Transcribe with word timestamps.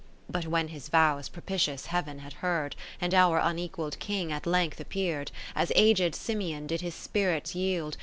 But 0.27 0.47
when 0.47 0.69
his 0.69 0.89
vows 0.89 1.29
propitious 1.29 1.85
Heaven 1.85 2.17
had 2.17 2.33
heard, 2.41 2.75
And 2.99 3.13
our 3.13 3.39
unequall'd 3.39 3.99
King 3.99 4.31
at 4.31 4.47
length 4.47 4.79
appear'd. 4.79 5.31
As 5.53 5.71
aged 5.75 6.15
Simeon 6.15 6.65
did 6.65 6.81
his 6.81 6.95
spirits 6.95 7.53
yield. 7.53 7.97